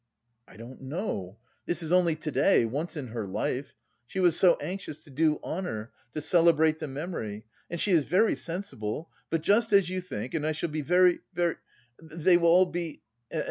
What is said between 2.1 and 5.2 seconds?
to day, once in her life.... She was so anxious to